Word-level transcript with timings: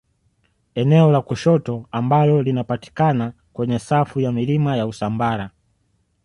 Eneo 0.83 1.11
la 1.11 1.19
Lushoto 1.29 1.85
ambalo 1.91 2.41
linapatikana 2.41 3.33
kwenye 3.53 3.79
safu 3.79 4.19
ya 4.19 4.31
milima 4.31 4.77
ya 4.77 4.87
Usambara 4.87 5.49